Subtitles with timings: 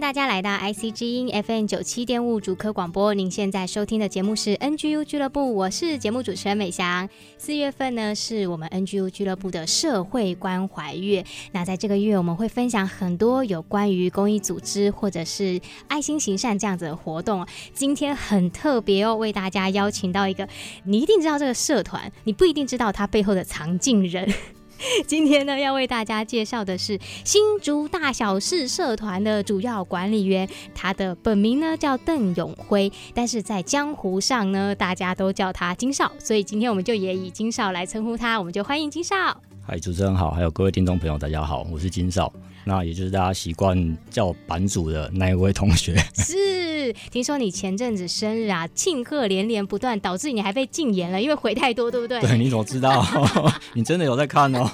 [0.00, 3.12] 大家来到 IC 之音 FM 九七点五主科广播。
[3.14, 7.08] 您现在收听的节目是 NGU 俱乐部，我是节目主持人美翔。
[7.36, 11.24] 四月份呢，是我们 NGU 俱乐部的社会关怀月。
[11.50, 17.44] 那在这个月，我们会分享很多有关于公益组织或者是爱心行善这样子的活动。
[17.74, 20.48] 今天很特别哦，为大家邀请到一个，
[20.84, 24.32] 你一定知道这个社团，你不一定知道它背后的藏镜人。
[25.06, 39.40] 今天呢，要为大家介绍的是新竹大小事社团的主要管理员，他的本名呢叫邓永辉，但是在江湖上呢，大家都叫他金少，所以今天我们就也以金少来称呼他，我们就欢迎金少。
[39.66, 42.32] 嗨，主持人好，还有各位听众朋友，大家好，我是金少。
[42.68, 45.96] 那也就是大家习惯叫我版主的那一位同学。
[46.14, 52.20] 是，听说你前阵子生日啊，庆贺连连不断，导致你还被禁言了，因为回太多，对不对？
[52.20, 53.02] 对，你怎么知道？
[53.72, 54.68] 你真的有在看哦？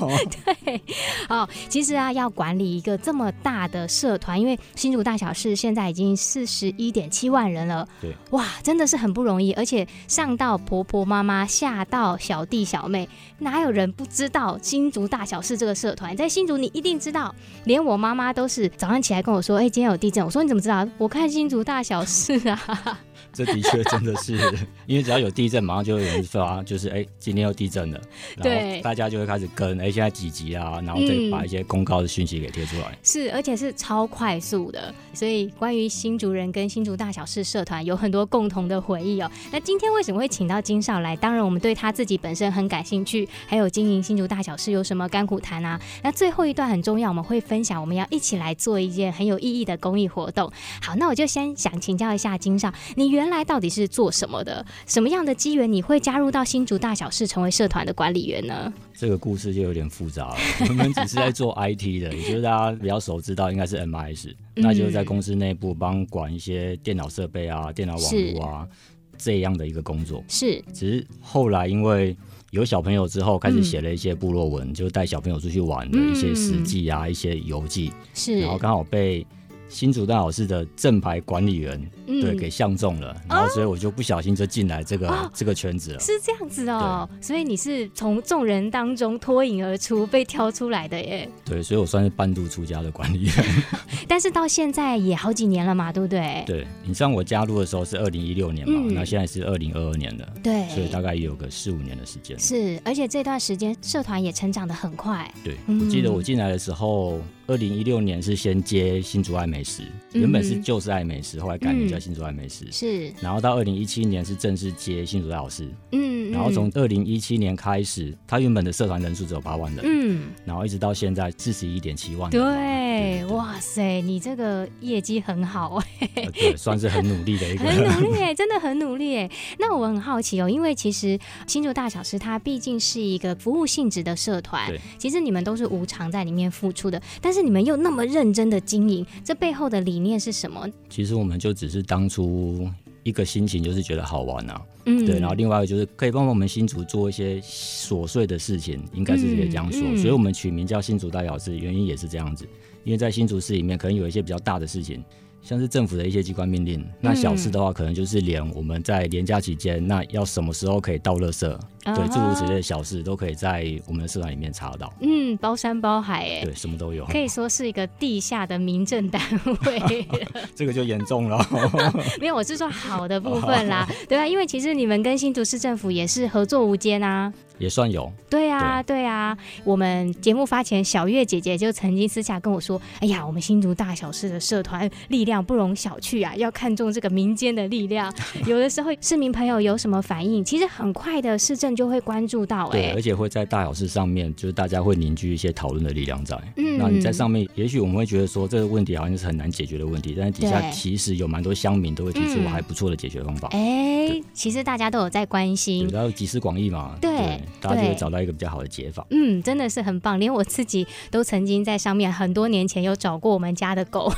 [0.65, 0.83] 对，
[1.29, 16.17] 哦，其实啊，要管理一个这么大的社团，因为新竹大小事现在已经四十一点七万人了，对，哇，真的是很不容易，而且上到婆婆妈妈，下到小弟小妹，哪有人不知道新竹大小事这个社团？
[16.17, 17.84] 在新竹，你一定知道，连。
[17.85, 20.87] 我妈妈都是早上起来跟我说：“哎、今天有地震。”我说：“你怎么知道？
[20.99, 22.99] 我看新竹大小事啊。”
[23.35, 24.37] 这的确真的是，
[24.87, 28.01] 因为只要有地震，马上就会有人发，就是哎，今天又地震了，
[28.37, 32.87] 然后大家就会开始跟，哎，现在几级啊，然后再把一些公告的讯息给贴出来。
[32.93, 32.99] 嗯。
[33.03, 39.31] 是，而且是超快速的，所以关于新竹人跟新竹大小事社团有很多共同的回忆哦。
[39.51, 41.17] 那今天为什么会请到金少来？
[41.17, 45.81] 当然，我们对他自己本身很感兴趣，还有经营新竹大小事有什么甘苦谈啊？
[46.03, 50.51] 那最后一段很重要，我们会分享，我们要一起来做一件很有意义的公益活动。
[50.81, 54.65] 好，那我就先想请教一下金少，你原来到底是做什么的？
[54.87, 58.73] 什么样的机缘你会加入到新竹大小事成为社团的管理员呢？
[58.95, 60.37] 这个故事就有点复杂了。
[60.69, 68.69] 我们只是在做 IT 的，也就是大家比较熟知道应该是 MIS，、嗯、那就是在公司内部帮管一些电脑设备啊、电脑网络啊
[69.17, 70.23] 这样的一个工作。
[70.29, 72.17] 是，只是后来因为
[72.51, 77.93] 有小朋友之后，开始写了一些部落文，嗯、就带小朋友出去玩的一些事迹啊、嗯、一些游记。
[78.15, 79.27] 是，然后刚好被。
[79.69, 86.01] 新竹大老师的正牌管理员，嗯、对，给相中了，然后所以我就不小心就进来这个、哦、这个圈子了。
[86.01, 91.29] 是这样子哦，所以你是从众人当中脱颖而出，被挑出来的耶。
[91.45, 93.33] 对，所以我算是半路出家的管理员。
[94.07, 96.45] 但是到现在也好几年了嘛，对不对？
[96.47, 102.39] 对，你像我加入的时候是二零一六年嘛，嗯、那现在是二零二二年了，对，所以大概也有个四五年的时间。
[102.39, 105.29] 是，而且这段时间社团也成长的很快。
[105.43, 107.19] 对，我记得我进来的时候。
[107.47, 109.83] 二零一六年是先接新竹爱美食，
[110.13, 112.65] 原本是就是爱美食，后来改名叫新竹爱美食。
[112.73, 115.69] 是，然后到二零一七年是正式接新竹大小事。
[115.93, 119.85] 嗯，然后从二零一七年开始，他原本的社团人数只有八万人。
[119.87, 122.41] 嗯，然后一直到现在四十一点七万人。
[122.41, 126.09] 对，哇塞，你这个业绩很好哎。
[126.33, 127.65] 对，算是很努力的一个。
[127.69, 129.31] 很努力哎，真的很努力哎。
[129.59, 140.67] 那我很好奇哦，因为其实新竹大小师它毕竟是一个服务性质的社团，对，其实你们都是无偿在里面付出的，但但是你们又那么认真的经营，这背后的理念是什么？
[140.89, 142.67] 其实我们就只是当初
[143.03, 145.19] 一个心情，就是觉得好玩啊，嗯，对。
[145.19, 149.83] 然后另外一个就是可以帮我们新竹做一些琐碎的事情，应该是可以这样说。
[149.83, 152.47] 嗯嗯、所以我们取名叫新竹大小事，原因也是这样子。
[152.85, 155.03] 因为在新竹市里面，可能有一些比较大的事情。
[155.43, 164.93] 像是政府的一些机关命令，那小事的话，可能就是连我们在年假期间，那要什么时候可以到垃圾，对，诸如此类的小事，都可以在我们的社团里面查到。
[165.01, 169.21] 嗯，包山包海，哎，对，什么都有，可以说是一个地下的民政单
[169.67, 170.07] 位。
[170.57, 171.47] 这个就严重了。
[172.21, 177.33] 没有，我是说好的部分啦，对啊，因为其实你们跟新竹市政府也是合作无间啊。
[177.57, 179.39] 也算有，对啊，对，对啊。
[179.63, 188.13] 我们节目发前，小月姐姐就曾经私下跟我说：“哎呀，我们新竹大小事的社团力量不容小觑啊，要看重这个民间的力量。
[188.45, 196.39] 有的时候市民朋友有什么反应，其实很快的市政分就会关注到、欸，对，而且会在大小事上面，就是大家会凝聚一些讨论的力量在。
[196.57, 203.49] 嗯，那你在上面，也许我们会觉得说这个问题好像是很难解决的问题，但是底下其实有蛮多乡民都会提出还不错的解决方法。
[203.53, 209.05] 哎、嗯，其实大家都有在关心，然后集思广益嘛，对，对，大家就会找到一个比较好的解法。
[209.11, 214.13] 嗯，真的是很棒，连我自己都曾经在上面很多年前有找过我们家的狗。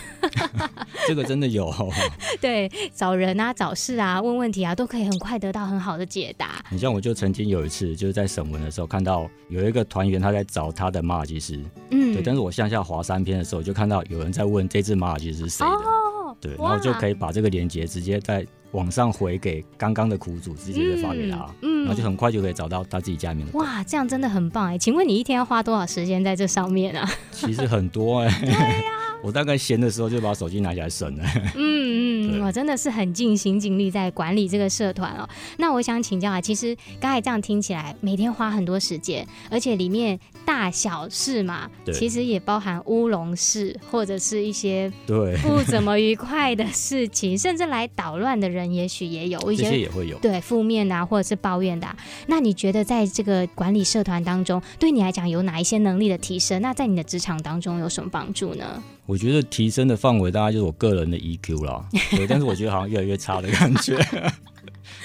[1.07, 1.73] 这个真的有，
[2.41, 6.65] 对，找人啊，找事啊，问问题啊，都可以很快得到很好的解答。
[6.71, 11.59] 你像我就曾经有一次，就是在审文的时候，看到有一个团员他在找他的马尔济斯，
[11.91, 16.06] 嗯，对，但是我向下滑三篇的时候，就看到有人在问这只马尔济斯是谁的，哦，
[16.41, 23.59] 对，然后就可以把这个连接直接在网上回给刚刚的苦主，直接就发给他，嗯，然后就很快就可以找到他自己家里面的。
[23.59, 24.79] 哇，这样真的很棒哎！
[24.79, 27.09] 请问你一天要花多少时间在这上面啊？
[27.33, 28.83] 其实很多哎，对呀。
[29.23, 31.25] 我大概闲的时候就把手机拿起来审了。
[31.57, 35.27] 嗯嗯， 我真的是很尽心尽力在管理这个社团哦。
[35.57, 51.97] 那我想请教啊，其实刚才这样听起来，每天花很多时间，而且里面大小事嘛，其实也包含乌龙事或者是一些对不怎么愉快的事情，甚至来捣乱的人，也许也有一些，这些也会有对负面的啊，或者是抱怨的啊。
[52.29, 56.63] 那你觉得在这个管理社团当中，对你来讲有哪一些能力的提升？
[56.63, 58.83] 那在你的职场当中有什么帮助呢？
[59.05, 63.99] 我觉得提升的范围大概就是我个人的 EQ 啦，对，但是我觉得好像越来越差的感觉。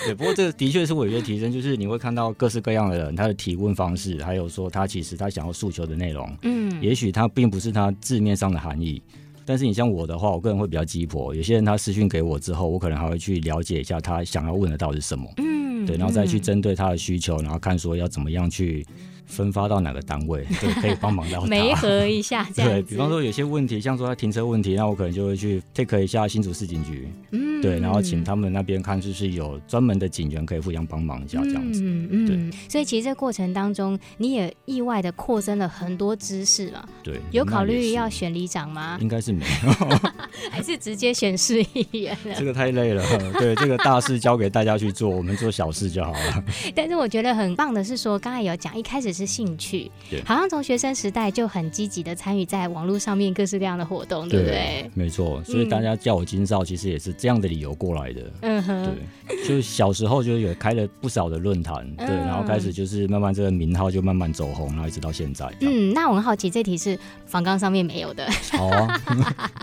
[0.06, 9.02] 对，不过这的确是我有些提升，就是你会看到各式各样的人，他的提问方式，还有说他其实他想要诉求的内容，嗯，也许他并不是他字面上的含义，
[9.46, 18.86] 但是你像我的话，我个人会比较鸡婆，有些人他私讯给我之后，我可能还会去了解一下他想要问的到底是什么，嗯，对，然后再去针对他的需求，然后看说要怎么样去。
[19.32, 21.48] 分发到哪个单位， 对，可以帮忙到他。
[21.48, 32.60] 媒合一下这样，对，比方说有些问题，像说他停车问题，那我可能就会去 take 一下新竹市警局，嗯，对，然后请他们那边看，就是有专门的警员可以互相帮忙一下这样子，嗯嗯，对。
[32.70, 36.84] 所以其实这过程当中，你也意外的扩增了很多知识嘛。
[37.02, 38.98] 对，有考虑要选里长吗？
[39.02, 39.98] 应该是没有，
[40.52, 42.36] 还是直接选市议员了？
[42.38, 43.04] 这个太累了，
[43.40, 46.44] 对，这个大事交给大家去做，我们做小事就好了。
[46.76, 49.92] 但是我觉得很棒的是说，刚才有讲，一开始是兴趣。
[50.10, 54.90] 对，好像从学生时代就很积极的参与在网络上面各式各样的活动，对不对？
[54.94, 58.32] 没错，所以大家叫我金少，其实也是这样的理由过来的。
[58.42, 58.96] 嗯哼，
[59.28, 65.52] 对，就小时候就有开了不少的论坛，对，然后开始就是慢慢这个名号就慢慢走红，然后一直到现在。
[65.62, 68.30] 嗯，那我很好奇，这题是房纲上面没有的。
[68.52, 69.02] 好啊，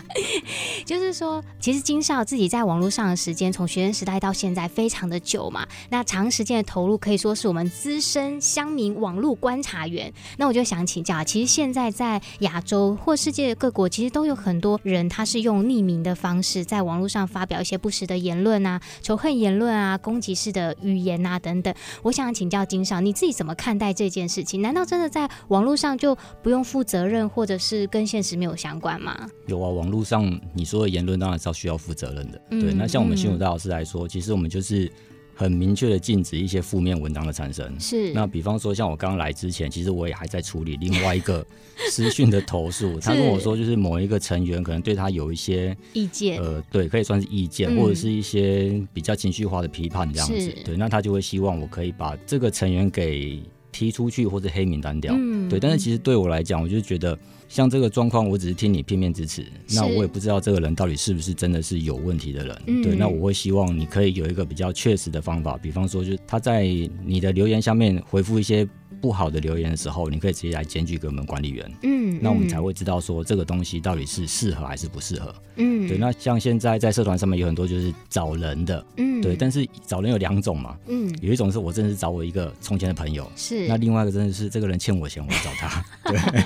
[0.84, 10.12] 就是说，其实金少自己在网络上的时间，从学生时代到现在非常的久嘛，那长时间的投入可以说是我们资深乡民网络观察员。
[10.36, 21.74] 那我就想请教，其实现在在亚洲或世界各国，其实都有很多人，他是用匿名的方式在网络上发表一些不实的言论啊、仇恨言论啊、攻击式的语言啊等等。
[22.02, 24.60] 我想请教金少，你自己怎么看待这件事情？
[24.60, 29.26] 难道真的在网络上就不用负责任，或者是跟现实没有相关吗？
[29.46, 32.38] 有啊，网络上你说的言论当然是要需要负责任的。
[32.50, 34.92] 嗯、对，那像我们新闻大老师来说，嗯、其实我们就是。
[35.38, 37.78] 很明确的禁止一些负面文章的产生。
[37.78, 38.12] 是。
[38.12, 41.46] 那比方说，像我刚来之前，其实我也还在处理另外一个
[41.92, 42.98] 私讯的投诉。
[42.98, 46.42] 他跟我说，就是某一个成员可能对他有一些意见。
[46.42, 50.52] 呃，对，可以算是意见，或者是一些比较情绪化的批判这样子。
[50.64, 53.40] 对，那他就会希望我可以把这个成员给
[53.70, 55.14] 踢出去或者黑名单掉。
[55.16, 55.48] 嗯。
[55.48, 57.16] 对，但是其实对我来讲，我就觉得。
[57.48, 62.62] 像这个状况，我只是听你片面之词，那我也不知道这个人到底是不是真的是有问题的人。
[62.66, 66.64] 嗯、对，那我会希望你可以有一个比较确实的方法，比方说，就是他在
[67.04, 68.68] 你的留言下面回复一些
[69.00, 71.72] 不好的留言的时候，你可以直接来检举给我们管理员。
[71.82, 75.34] 嗯，那我们才会知道说这个东西到底是适合还是不适合。
[75.56, 75.96] 嗯，对。
[75.98, 79.36] 那像现在在社团上面有很多就是找人的，嗯，对。
[79.36, 83.66] 但是找人有两种嘛，嗯，有一种是我真的是找我一个从前的朋友，是。
[83.68, 85.84] 那另外一个真的是这个人欠我钱，我要找他。
[86.10, 86.42] 对。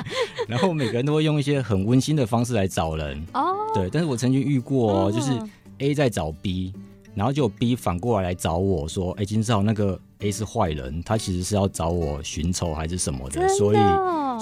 [0.49, 3.23] 然后每个人都会用一些很温馨的方式来找人。
[3.35, 3.55] 哦。
[3.75, 3.89] 对。
[3.91, 5.31] 但是我曾经遇过，哦就是
[5.79, 6.73] A 在找 B，
[7.15, 13.79] 然后就 B 反过来来找我说：“哎，金少那个。” A 是坏人，他其实是要找我寻仇还是什么的，的所以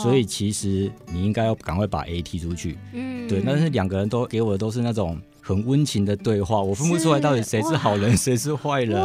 [0.01, 2.79] 所以其实你应该要赶快把 A 踢出去。
[2.93, 3.43] 嗯，对。
[3.45, 9.01] 但是两个人都给我的都是那种很温情的对话，我分不出来到底谁是好人，谁是坏人。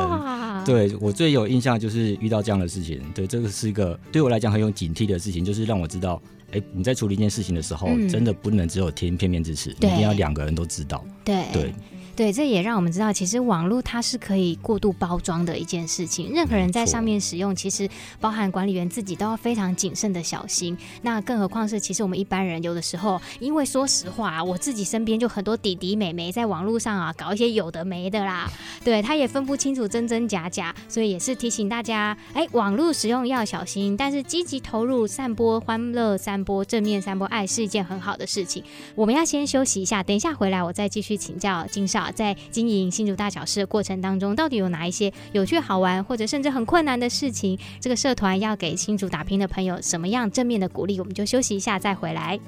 [0.65, 11.03] 对，我最有印象就是遇到这样的事情，对，这个是一个对我来讲很有警惕的事情，就是让我知道，哎，你在处理一件事情的时候，嗯、真的不能只有听片面之词，你一定要两个人都知道。
[11.23, 11.43] 对。
[11.53, 11.73] 对对，
[12.15, 16.31] 这也让我们知道，其实网络它是可以过度包装的一件事情。
[16.33, 17.89] 任何人在上面使用，其实
[18.21, 20.77] 包含管理员自己都要非常谨慎的小心。
[21.01, 28.49] 那更何况是，其实我们一般人有的时候，因为说实话，我自己身边就很多弟弟妹妹在网络上啊搞一些有的没的啦，
[28.83, 38.63] 对，他也分不清楚真真假假，所以也是提醒大家，哎，网络使用要小心，但是积极投入，散播欢乐，散播正面，散播爱是一件很好的事情。
[38.95, 42.04] 我们要先休息一下，等一下回来我再继续请教金少。
[42.11, 47.59] 在经营新竹大小事的过程当中，到底有哪一些有趣好玩，或者甚至很困难的事情？
[47.79, 50.99] 这个社团要给新竹打拼的朋友什么样正面的鼓励？
[50.99, 52.39] 我们就休息一下，再回来。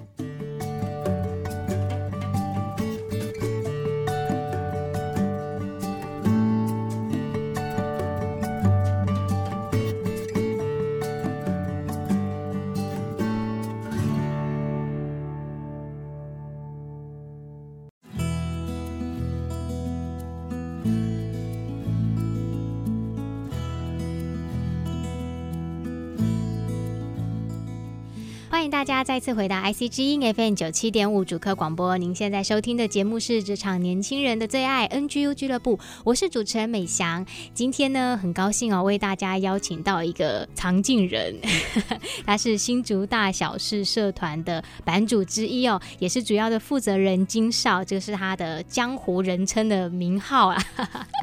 [29.03, 31.97] 再次回到 IC 之音 FM 九七点五主客广播。
[31.97, 37.25] 您现在收听的节目是职场年轻人的最爱 NGU 俱乐部，我是主持人美翔。
[37.53, 41.35] 今天呢，很高兴哦，为大家邀请到一个藏镜人，
[42.25, 50.63] 他是新竹大小事社团的版主之一哦，也是主要的负责人金少，这、就是他的江湖人称的名号啊。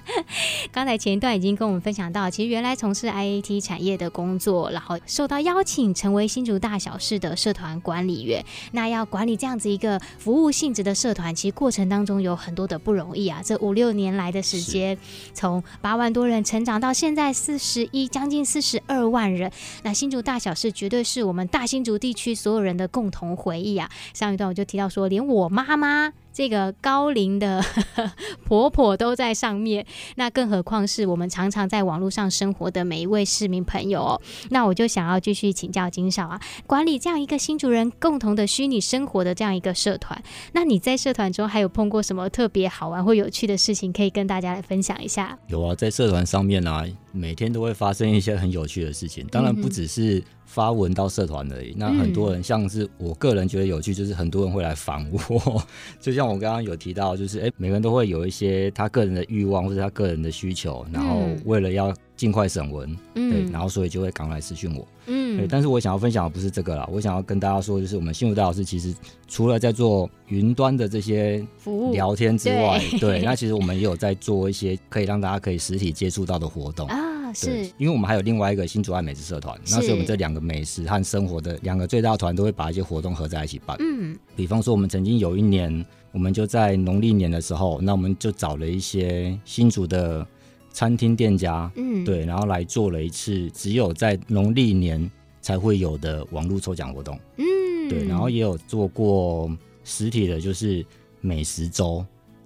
[0.70, 13.40] 刚才前一段已经跟我们分享到，其实原来从事 IAT 产业的工作，然后受到邀请成为新竹大小事的社团管理员，那要管理这样子一个服务性质的社团，其实过程当中有很多的不容易啊。
[13.44, 14.96] 这五六年来的时间，
[15.32, 19.50] 从八万多人成长到现在四十一，将近四十二万人。
[19.82, 23.90] 那新竹大小事绝对是我们大新竹地区所有人的共同回忆啊。
[24.12, 26.12] 上一段我就提到说，连我妈妈。
[26.34, 27.64] 这个高龄的
[28.44, 29.86] 婆婆都在上面，
[30.16, 34.20] 那更何况是我们常常在网络上生活的每一位市民朋友哦。
[34.50, 40.20] 那我就想要继续请教金少啊，管理这样一个新主人共同的虚拟生活的这样一个社团，
[40.52, 45.38] 那你在社团中还有碰过什么特别好玩或有趣的事情，可以跟大家来分享一下？
[45.46, 50.20] 有啊，在社团上面呢、啊，每天都会发生一些很有趣的事情，当然不只是。
[50.54, 55.60] 发文到社团而已，那很多人像是我个人觉得有趣，就是很多人会来烦我，
[56.00, 68.94] 就像我刚刚有提到，就是哎、欸，每个人都会有一些他个人的欲望或者他个人的需求，然后为了要尽快审文，嗯，对，然后所以就会赶来私讯我，嗯，对，但是我想要分享的不是这个啦，我想要跟大家说，就是我们幸福大老师其实
[69.26, 71.92] 除了在做云端的这些服务。
[71.92, 76.86] 聊天之外，对，对，那其实我们也有在做一些可以让大家可以实体接触到的活动。
[76.86, 77.13] 啊。
[77.34, 83.76] 是，因为我们还有另外一个新竹爱美食社团，那所以我们这两个美食和生活的两个最大团都会把一些活动合在一起办。
[83.80, 90.26] 嗯，比方说我们曾经有一年，我们就在农历年的时候，那我们就找了一些新竹的
[90.70, 95.10] 餐厅店家，嗯，对，然后来做了一次只有在农历年
[95.40, 97.18] 才会有的网络抽奖活动。
[97.36, 99.50] 嗯，对，然后也有做过
[99.84, 100.84] 实体的，就是
[101.20, 102.04] 美食周。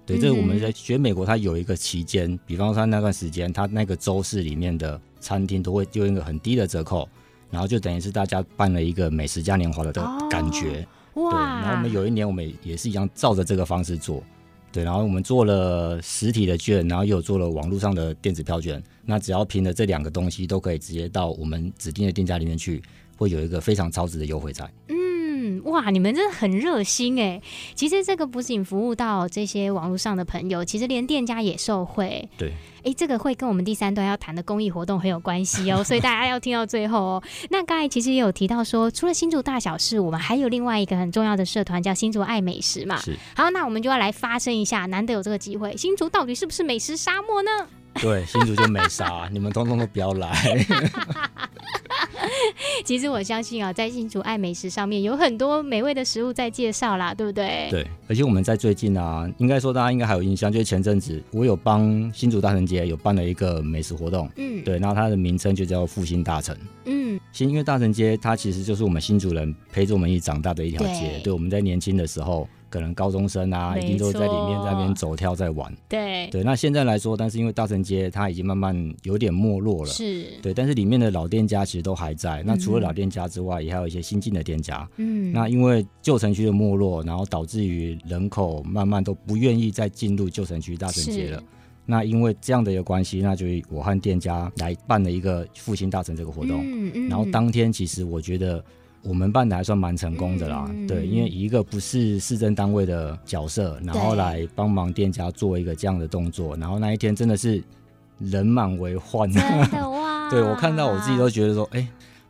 [0.09, 7.07] 对，这个我们在学美国，它有一个期间，比方说它那段时间，它那个周市里面的餐厅都会用一个很低的折扣，
[7.51, 9.93] 然后就等于是大家办了一个美食嘉年华的
[10.27, 10.83] 感觉。
[11.13, 14.23] 哦、对，然后我们有一年我们也是一样照着这个方式做，
[14.71, 22.81] 对，然后我们做了实体的券，然后又做了网络上的电子票券，那只要凭着这两个东西，都可以直接到我们指定的店家里面去，
[23.15, 24.67] 会有一个非常超值的优惠在。
[24.87, 24.98] 嗯
[25.69, 27.41] 哇，你们真的很热心哎！
[27.75, 32.27] 其实这个不仅服务到这些网络上的朋友，其实连店家也受惠。
[32.37, 37.23] 对，哎，这个会跟我们第三段要谈的公益活动很有关系哦，所以大家要听到最后哦。
[37.49, 42.97] 那刚才其实也有提到说，除了新竹大小事，我们还有另外一个很重要的社团叫新竹爱美食嘛。
[42.97, 43.15] 是。
[43.35, 47.49] 好，那我们就要来发声一下，难得有这个机会，新竹到底是不是美食沙漠呢？
[48.01, 50.33] 对，新竹就没啥，你们通通都不要来。
[52.85, 57.67] 其实我相信啊，在新竹爱美食上面有很多美味的食物在介绍啦，对不对？
[57.69, 66.55] 对，而且我们在最近啊，应该说大家应该还有印象，就是前阵子我有帮新竹大城街有办了一个美食活动，嗯，对，然后它的名称就叫复兴大城，
[66.85, 72.47] 嗯，新因为大城街它其实就是我们新竹人陪着我们一起长大的一条街，对，对，我们在年轻的时候。
[72.69, 75.75] 可能高中生啊，一定都在里面在那边走跳在玩。
[75.87, 82.43] 对对，那现在来说，但是因为大城街它已经慢慢有点没落了，是对，但是里面的老店家其实都还在。
[82.43, 84.87] 那除了老店家之外，也还有一些新进的店家。
[84.97, 91.43] 嗯，那因为旧城区的没落，然后导致于人口慢慢都不愿意再进入旧城区大城街了。
[91.85, 96.61] 那因为这样的一个关系，那就我和店家来办了一个复兴大城这个活动。
[96.63, 98.63] 嗯嗯，然后当天其实我觉得。
[99.03, 100.65] 我们办的还算蛮成功的啦。
[100.69, 107.63] 嗯、对，因为以一个不是市政单位的角色，然后来帮忙店家做一个这样的动作，然后那一天真的是
[108.17, 109.31] 人满为患。
[109.31, 109.41] 真
[109.71, 110.29] 的 哇！
[110.29, 111.87] 对，我看到我自己都觉得说，哎、欸。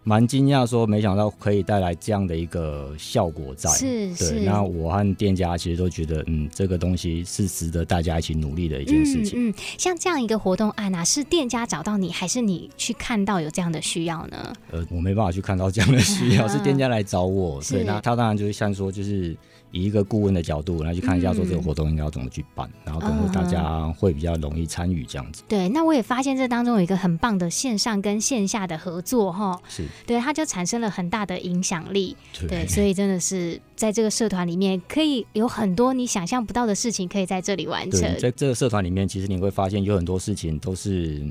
[0.09, 4.31] 蛮惊讶，说没想到可以带来这样的一个效果在，是是。
[4.31, 9.37] 对，那我和店家其实都觉得，嗯，这个东西是值得大家一起努力的一件事情。
[9.37, 14.51] 嗯，嗯，像这样一个活动案啊，是店家找到你，还是你去看到有这样的需要呢？
[14.71, 17.61] 呃，我没办法去看到这样的需要，是店家来找我。
[17.69, 19.37] 对，那他当然就是像说，就是。
[19.71, 25.43] 以一个顾问的角度来去看一下，说这个活动应该要怎么去办，嗯、然后可能大家会比较容易参与这样子。
[25.47, 29.59] 对，那我也发现这当中有一个很棒的线上跟线下的合作哈。
[29.67, 29.85] 是。
[30.05, 32.15] 对，它就产生了很大的影响力。
[32.39, 38.01] 对，对，所以真的是在这个社团里面，可以有很多你想象不到的事情可以在这里完成。
[38.19, 41.23] 在这个社团里面，其实你会发现有很多事情都是。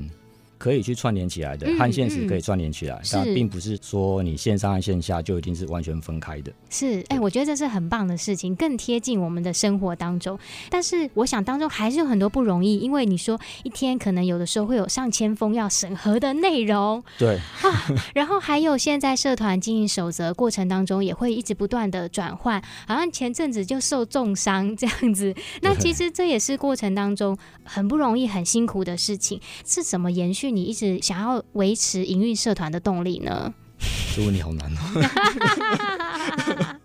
[0.59, 6.51] 可以去串联起来的，和现实可以串联起来，但并不是说你线上和线下就一定是完全分开的。
[6.69, 10.37] 是，哎、欸，我觉得这是很棒的事情，更贴近我们的生活当中。
[10.69, 25.33] 但是，我想当中还是有很多不容易，因为你说一天可能有的时候会有上千封要审核的内容， 对 啊，然后还有现在社团经营守则过程当中也会一直不断的转换，好像前阵子就受重伤这样子。
[25.61, 30.48] 那其实这也是过程当中很不容易、很辛苦的事情，是怎么延续？
[30.51, 33.53] 你一直想要维持营运社团的动力呢？
[34.15, 34.79] 这问题好难哦。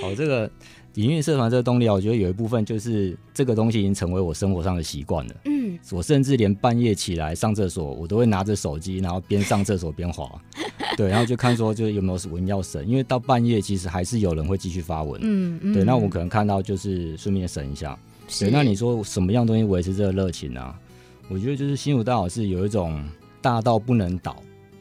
[0.00, 0.50] 好，这个
[0.94, 5.34] 营运社团这个动力啊，我觉得有一部分就是这个东西已经成为我生活上的习惯了。
[5.46, 10.30] 嗯，我甚至连半夜起来上厕所，我都会拿着手机，然后边上厕所边滑。
[10.96, 15.20] 对，然后就看说就是有没有文要审，因为到半夜其实还是有人会继续发文。
[15.24, 15.74] 嗯嗯。
[15.74, 17.98] 对，那我可能看到就是顺便审一下。
[18.38, 20.78] 对，那你说什么样东西维持这个热情啊？
[21.28, 23.02] 我觉得就是新竹大小事有一种
[23.40, 24.36] 大到不能倒，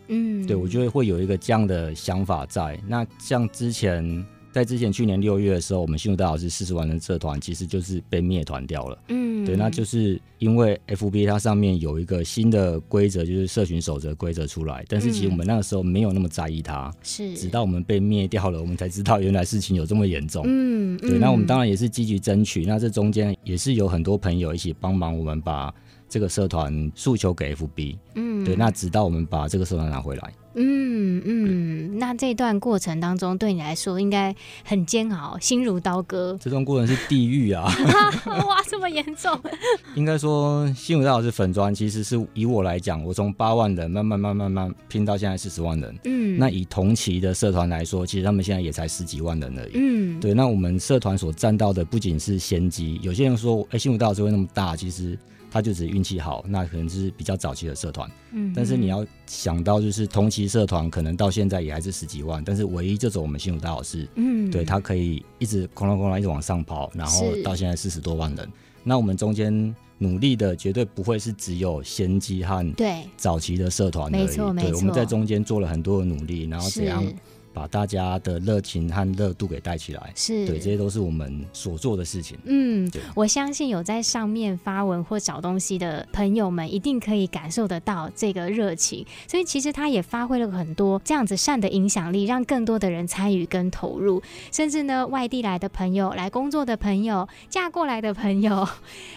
[0.09, 2.79] 嗯，对，我觉得会有一个这样的想法在。
[2.87, 17.33] 那像之前在之前去年六月的时候，我们新竹大小事四十万人社团其实就是被灭团掉了，嗯，对，那就是因为 FB 它上面有一个新的规则，就是社群守则规则出来，但是其实我们那个时候没有那么在意它，是。
[17.35, 25.73] 直到我们被灭掉了，我们才知道原来事情有这么严重，嗯，对，那我们当然也是积极争取，那这中间也是有很多朋友一起帮忙我们把。
[26.13, 36.37] 这个社团诉求给 FB，嗯，对，那直到我们把这个社团拿回来，嗯嗯，那这段过程当中对你来说应该很煎熬，心如刀割。
[36.39, 37.63] 这段过程是地狱啊！
[38.47, 39.35] 哇，这么严重？
[39.97, 50.35] 应该说，新竹大小事粉砖其实是以我来讲，我从八万人慢慢慢慢慢慢拼到现在四十万人，嗯，那以同期的社团来说，其实他们现在也才十几万人而已，嗯，对。
[50.35, 55.17] 那我们社团所占到的不仅是先机，有些人说，哎，新竹大小事会那么大，其实。
[55.53, 58.09] 他就只运气好，那可能是比较早期的社团。
[58.31, 68.49] 嗯，但是你要想到，就是同期社团可能到现在也还是十几万，但是唯一这种我们新竹大小事，嗯，对，他可以一直哐啷哐啷一直往上跑，然后到现在四十多万人。
[68.83, 77.05] 那我们中间努力的绝对不会是只有先机和对早期的社团而已，对，我们在中间做了很多的努力，然后怎样？
[77.53, 82.37] 把大家的热情和热度给带起来，是对，这些都是我们所做的事情。
[82.45, 89.05] 嗯，对，我相信有在上面发文或找东西的朋友们，一定可以感受得到这个热情。
[89.27, 94.21] 所以其实他也发挥了很多这样子善的影响力，让更多的人参与跟投入。
[94.51, 98.67] 甚至呢，外地来的朋友、来工作的朋友、嫁过来的朋友，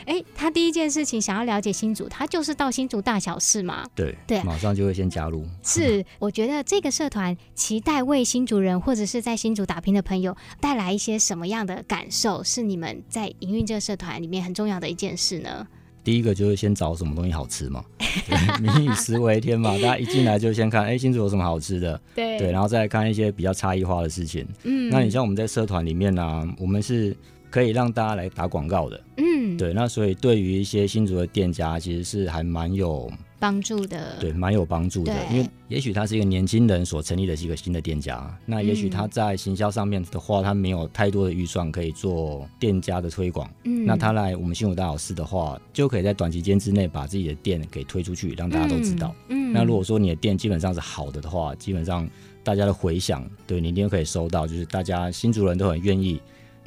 [0.04, 3.86] 哎，他第一件事情想要了解新竹，他就是到新竹大小事嘛。
[3.94, 5.46] 对对，马上就会先加入。
[5.62, 12.42] 是，我觉得这个社团期待为新竹人或者是在新竹打拼的朋友带来一些什么样的感受？
[12.42, 15.66] 是你们在营运这个社团里面很重要的一件事呢？
[16.02, 17.84] 第一个就是先找什么东西好吃嘛，
[18.60, 22.00] 民以食为天嘛，大家一进来就先看，哎、欸，新竹有什么好吃的？
[22.14, 24.46] 对对，然后再看一些比较差异化的事情。
[24.64, 27.16] 嗯，那你像我们在社团里面呢、啊，我们是
[27.50, 29.00] 可以让大家来打广告的。
[29.16, 33.10] 嗯，对，那所以对于一些新竹的店家，其实是还蛮有。
[33.38, 35.12] 帮助的，对，蛮有帮助的。
[35.30, 43.48] 因为也许他是一个年轻人所成立的是一个新的店家，那也许他在行销上面的话，他没有太多的预算可以做店家的推广。
[43.64, 49.14] 嗯，那他来我们新竹大老师的话，就可以在短期间之内把自己的店给推出去，让大家都知道。
[49.28, 52.08] 嗯，那如果说你的店基本上是好的的话，基本上
[52.42, 56.20] 大家的回响，对你一定可以收到，就是大家新竹人都很愿意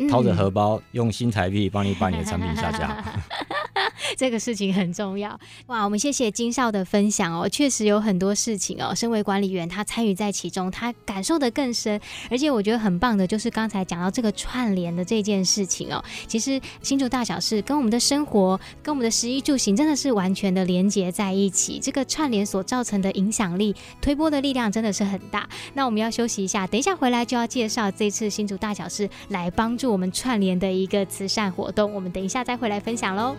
[0.09, 3.03] 掏着荷包用新台币帮你把你的产品下架。
[4.17, 5.39] 这个事情很重要。
[5.67, 11.99] 哇，我们谢谢金少的分享哦，确实有很多事情哦，身为管理员，他参与在其中，他感受得更深。
[12.29, 21.79] 而且我觉得很棒的，就是刚才讲到这个串联的这件事情哦，其实新竹大小事跟我们的生活、跟我们的食衣住行真的是完全的连接在一起。
[21.81, 25.47] 这个串联所造成的影响力、推波的力量真的是很大。
[25.73, 31.93] 那我们要休息一下，等一下回来就要介绍这次新竹大小事来帮助我们串联的一个慈善活动。
[31.93, 33.35] 我们等一下再回来分享喽。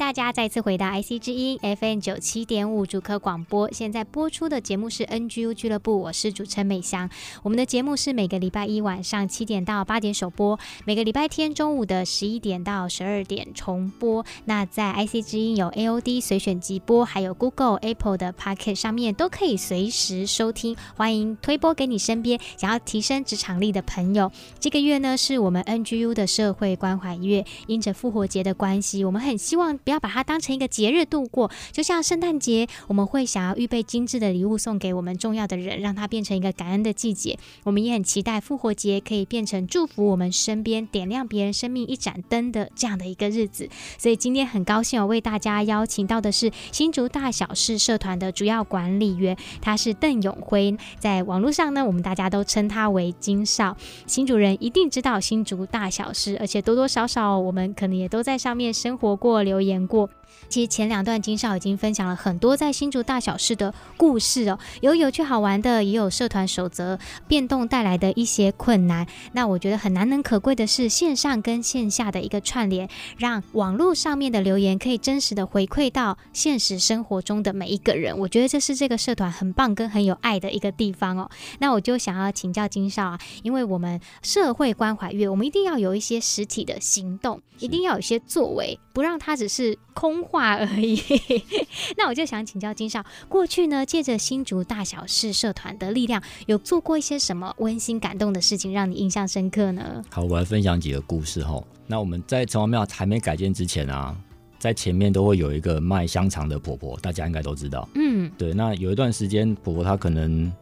[0.00, 3.70] 大家再次回到 IC 之音 FM 九七点五主科广播。
[3.70, 7.10] 现在播出的节目是 NGU 俱乐部，我是主持人美香。
[7.42, 14.24] 我们的节目是每个礼拜一晚上七点到八点首播，每个礼拜天中午的十一点到十二点重播。
[14.46, 20.74] 那在 IC 之音有 AOD 随选即播，还有 Google、Apple 的 Pocket 上面都可以随时收听。
[20.96, 24.32] 欢迎推播给你身边想要提升职场力的朋友。
[24.58, 29.78] 这个月呢，是我们 NGU 的社会关怀月，因着复活节的关系，我们很希望。
[29.90, 37.38] 要把它当成一个节日度过，就像圣诞节，我们会想要预备精致的礼物送给我们重要的人，让它变成一个感恩的季节。
[37.64, 43.68] 我们也很期待复活节可以变成祝福我们身边、点亮别人生命一盏灯的这样的一个日子。
[43.98, 50.76] 所以今天很高兴，我为大家邀请到的是新竹大小事社团的主要管理员，他是邓永辉。
[50.98, 53.76] 在网络上呢，我们大家都称他为金少。
[54.06, 59.79] 新主人一定知道新竹大小事，而且多多少少我们可能也都在上面生活过、留言。
[59.80, 60.10] 演过，
[60.48, 69.06] 其实前两段金少已经分享了很多在新竹大小事的故事哦，有有趣好玩的，也有社团守则变动带来的一些困难。
[69.32, 78.18] 那我觉得很难能可贵的是线上跟线下的一个串联，让网络上面的留言可以真实的回馈到现实生活中的每一个人。
[78.18, 81.30] 我觉得这是这个社团很棒跟很有爱的一个地方哦。
[81.60, 89.78] 那我就想要请教金少啊，因为我们社会关怀月，我们一定要有一些实体的行动，一定要有一些作为，不让它只是。
[89.92, 91.00] 空空话而已。
[91.96, 100.02] 那我就想请教金少，过去呢，借着新竹大小事社团的力量，有做过一些什么温馨感动的事情，让你印象深刻呢？
[100.10, 101.62] 好，我来分享几个故事哈。
[101.86, 104.16] 那我们在城隍庙还没改建之前啊，
[104.58, 107.88] 在前面都会有一个卖香肠的婆婆，大家应该都知道。
[107.94, 108.52] 嗯，对。
[108.52, 110.52] 那有一段时间，婆婆她可能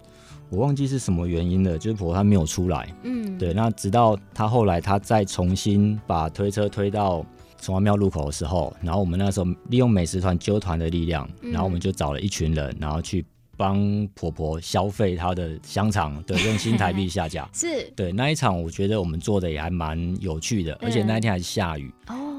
[0.50, 2.88] 我忘记是什么原因了，就是婆婆她没有出来。
[3.02, 3.52] 嗯，对。
[3.52, 7.24] 那直到她后来，她再重新把推车推到。
[7.60, 13.24] 城隍庙路口的时候，然后我们那时候利用美食团揪团的力量，然后我们就找了一群人，然后去
[13.56, 17.48] 帮婆婆消费她的香肠，对，用新台币下架。
[17.52, 21.92] 是对那一场，我觉得我们做的也还蛮有趣的，而且那一天还是下雨。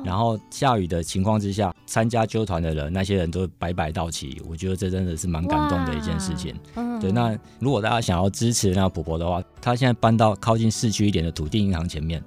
[0.05, 6.55] 然后下雨的情况之下，参加揪团的人，那些人都白白到齐，我觉得这真的是蛮感动的一件事情。
[6.75, 12.23] 嗯对，那如果大家想要支持那个婆婆的话，她现在搬到靠近市区一点的土地银行前面。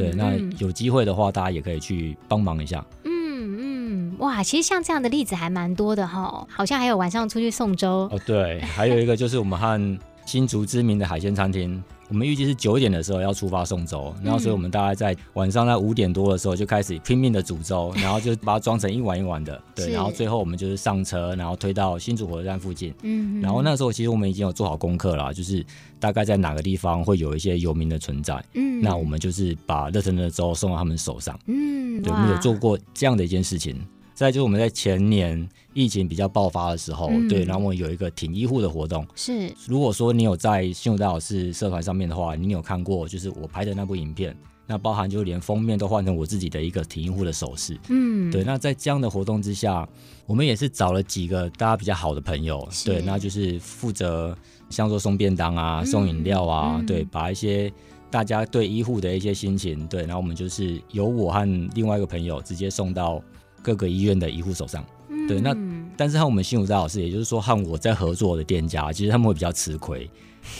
[0.00, 2.84] 对，那有机会的话，大家也可以去帮忙一下。
[3.04, 3.12] 嗯
[3.58, 8.08] 嗯，哇，其实像这样的例子还蛮多的哈，好像还有晚上出去送粥。
[8.10, 11.82] 哦，对，还有一个就是我们和新竹知名的海鲜餐厅。
[12.10, 25.64] 我们预计是九点的时候要出发送粥，然后所以我们大概在晚上在五点多的时候就开始拼命的煮粥，然后就把它装成一碗一碗的，对，然后最后我们就是上车，然后推到新竹火车站附近，嗯，然后那时候其实我们已经有做好功课了，就是
[26.00, 33.80] 大概在哪个地方会有一些游民的存在，嗯，那我们就是把热腾腾的粥送到他们手上，嗯，对，我们有做过这样的一件事情。
[34.20, 39.06] 再就是我们在前年疫情比较爆发的时候，嗯、对，然后我们有一个挺医护的活动。
[39.16, 47.80] 是，如果说你有在新竹大老师社团上面的话，你有看过就是我拍的那部影片，那包含就连封面都换成我自己的一个挺医护的手势。
[47.88, 48.44] 嗯，对。
[48.44, 49.88] 那在这样的活动之下，
[50.26, 54.36] 我们也是找了几个大家比较好的朋友，对，那就是负责
[54.68, 57.72] 像说送便当啊、送饮料啊，嗯、对，把一些
[58.10, 63.18] 大家对医护的一些心情，对，然后我们就是由我和另外一个朋友直接送到。
[63.62, 65.56] 各个医院的医护手上，嗯、对，那
[65.96, 70.08] 但是和我们新竹大老师，也就是说和我在合作的店家，其实他们会比较吃亏。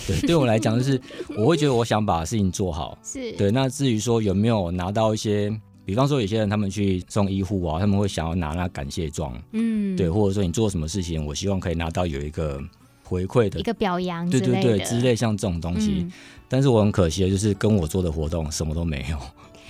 [0.06, 1.00] 对，对我来讲，就是
[1.38, 2.96] 我会觉得我想把事情做好。
[3.02, 3.50] 是对。
[3.50, 5.50] 那至于说有没有拿到一些，
[5.86, 12.62] 比方说有些人他们去送医护啊，他们会想要拿那感谢状，嗯，对，或者说你做什么事情，我希望可以拿到有一个
[13.02, 16.00] 回馈的一个表扬，对对对，之类像这种东西。
[16.00, 16.12] 嗯、
[16.46, 19.18] 但是我很可惜的就是跟我做的活动什么都没有。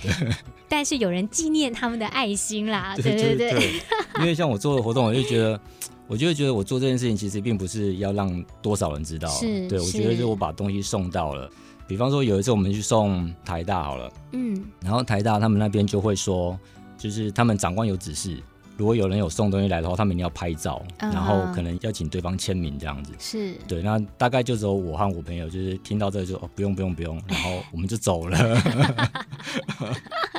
[0.67, 3.71] 但是有人纪念他们的爱心啦，对对对，对。
[4.19, 5.59] 因为像我做的活动，我就觉得，
[6.07, 11.49] 我就会觉得我做这件事情其实并不是要让多少人知道，是对，我觉得是我把东西送到了。
[11.87, 16.57] 比方说有一次我们去送台大好了，嗯，然后台大他们那边就会说，
[16.97, 18.41] 就是他们长官有指示。
[18.81, 23.13] 如果有人有送东西来的话，他们一定要拍照，嗯、然后可能要请对方签名这样子。
[23.19, 28.39] 是对，那大概就只有我和我朋友，就是听到这就哦，不用不用不用，然后我们就走了。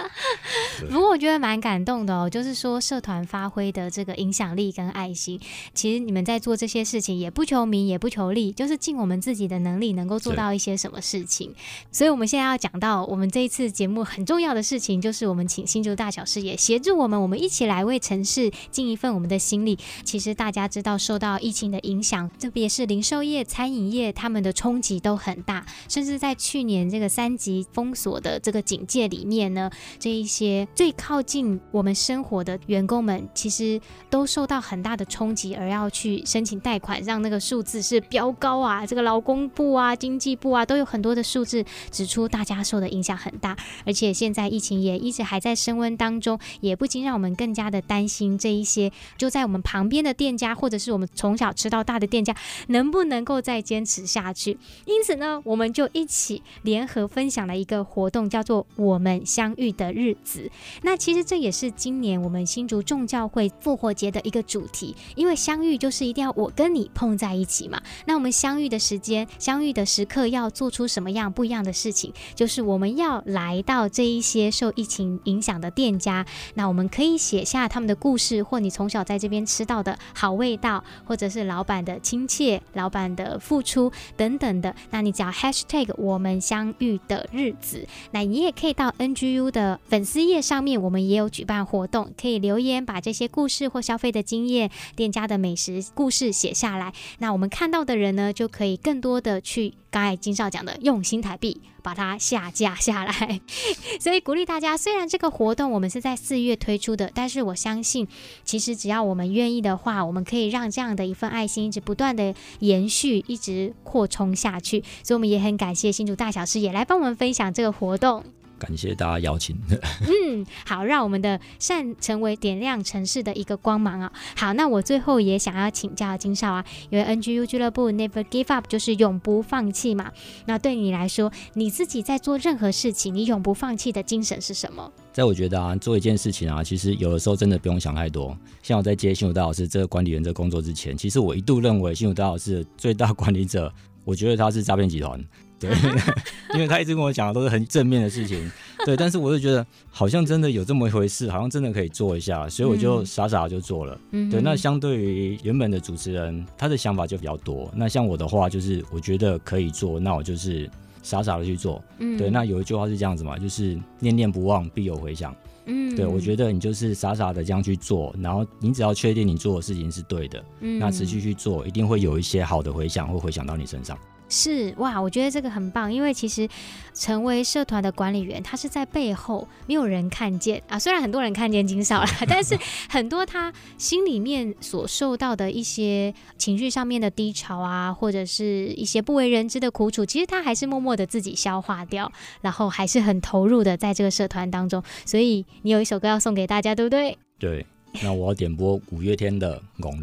[0.90, 5.40] 不过我觉得蛮感动的哦，就是说社团发挥的这个影响力跟爱心，
[5.74, 11.54] 其实你们在做这些事情也不求名也不求利，就是尽我们自己的能力能够做到一些什么事情。
[11.90, 19.78] 所以我们现在要讲到我们这一次节目很重要的事情，就是我们请新竹大小事也协助我们，我们一起来为城市尽一份我们的心力。
[20.04, 30.66] 其实大家知道，受到疫情的影响，特别是零售业、餐饮业，他们的冲击都很大，甚至在去年这个三级封锁的这个警戒里面呢，这一些。
[30.74, 38.86] 最靠近我们生活的员工们，其实都受到很大的冲击，而要去申请贷款，让那个数字是飙高啊！
[38.86, 43.56] 这个劳工部啊、经济部啊，都有很多的数字指出，大家受的影响很大。
[43.84, 52.34] 而且现在疫情也一直还在升温当中，也不禁让我们更加的担心这一些就在我们旁边的店家，或者是我们从小吃到大的店家，
[52.68, 54.58] 能不能够再坚持下去？
[54.86, 60.50] 因此呢，我们就一起联合分享了一个活动，叫做“我们相遇的日子”。
[60.82, 67.80] 那其实这也是今年我们新竹众教会复活节的一个主题，因为相遇就是一定要我跟你碰在一起嘛。
[68.06, 72.12] 那我们相遇的时间、相遇的时刻要做出什么样不一样的事情？
[72.34, 84.74] 就是我们要来到这一些受疫情影响的店家，那我们可以写下他们的故事，或你从小在这边吃到的好味道，或者是老板的亲切、老板的付出等等的。
[84.90, 90.51] 那你只要 hashtag 我们相遇的日子，那你也可以到 NGU 的粉丝页上。
[90.52, 96.92] 上面我们也有举办活动，可以留言把这些故事或消费的经验、店家的美食故事写下来。
[97.20, 103.40] 那我们看到的人呢，就可以更多的去刚才金少讲的用心台币把它下架下来。
[103.98, 108.06] 所以鼓励大家，虽然这个活动我们是在四月推出的，但是我相信，
[108.44, 114.84] 其实只要我们愿意的话，我们可以让这样的一份爱心一直不断的延续，一直扩充下去。
[115.02, 118.22] 所以我们也很感谢新竹大小事也来帮我们分享这个活动。
[118.62, 119.56] 感谢大家邀请。
[120.06, 124.12] 嗯，好，让我们的善成为点亮城市的一个光芒啊！
[124.36, 130.12] 好，那我最后也想要请教金少啊，因为 NGU 俱乐部 Never Give Up 就是永不放弃嘛。
[130.46, 134.92] 那对你来说，你自己在做任何事情，你永不放弃的精神是什么？
[135.12, 138.36] 在我觉得啊，做一件事情啊，其实有的时候真的不用想太多。
[138.62, 143.72] 像我在接新武大老师这个管理员这个工作之前，其实我一度认为新武大老师的最大管理者，
[144.04, 145.22] 我觉得他是诈骗集团。
[145.62, 145.70] 对，
[146.54, 148.50] 因为他一直跟我讲的都是很正面的事情，
[148.84, 153.98] 对，但是我就觉得好像真的有这么一回事，好像真的可以做一下，所以我就傻傻就做了。
[154.10, 157.70] 嗯，对，那相对于原本的主持人，他的想法就比较多。
[157.74, 160.68] 那像我的话，就是我觉得可以做，那我就是
[161.02, 161.82] 傻傻的去做。
[161.98, 165.34] 嗯，对，那有一句话是这样子嘛，就是念念不忘，必有回响。
[165.66, 173.96] 嗯，对，我觉得你就是傻傻的这样去做，然后你只要确定你做的事情是对的，嗯，那持续去做，一定会有一些好的回响，会回响到你身上。
[174.32, 176.48] 是哇，我觉得这个很棒，因为其实
[176.94, 180.78] 成为社团的管理员，他是在背后没有人看见啊。
[180.78, 194.82] 虽然很多人看见金少了， 但是很多他心里面所受到的一些情绪上面的低潮啊，或者是一些不为人知的苦楚，其实他还是默默的自己消化掉，然后还是很投入的在这个社团当中。
[195.04, 197.18] 所以你有一首歌要送给大家，对不对？
[197.38, 197.66] 对，
[198.02, 199.92] 那我要点播五月天的《戆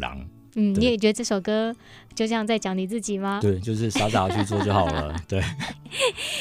[0.54, 1.74] 嗯，你也觉得这首歌
[2.14, 3.38] 就这样在讲你自己吗？
[3.40, 5.14] 对，就是傻傻的去做就好了。
[5.28, 5.40] 对，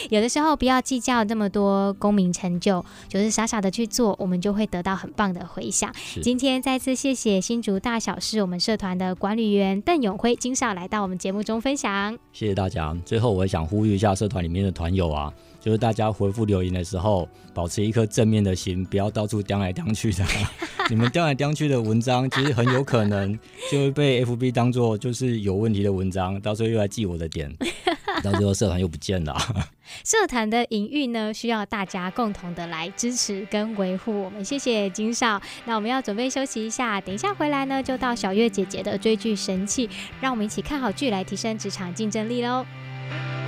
[0.09, 5.93] 有的时候不要计较那么多功名成就，就是傻傻的去做，我们就会得到很棒的回响。
[6.21, 12.17] 今天再次谢谢新竹大小事我们社团的管理员邓永辉金少来到我们节目中分享。
[12.33, 12.97] 谢谢大家。
[13.05, 15.31] 最后，我也想呼吁一下社团里面的团友啊。
[15.59, 20.25] 就是大家回复留言的时候，保持一颗正面的心，不要到处叼来叼去的。
[20.89, 23.37] 你们叼来叼去的文章，其实很有可能
[23.71, 27.53] 就会被 FB 当做就是有问题的文章，到时候又来记我的点，
[28.23, 29.37] 到最后社团又不见了。
[30.03, 34.23] 社团的营运呢，需要大家共同的来支持跟维护。
[34.23, 39.87] 我们谢谢金少，那我们要准备休息一下，等一下回来呢，就到小月姐姐的追剧神器，
[40.21, 42.65] 让我们一起看好剧来提升职场竞争力喽。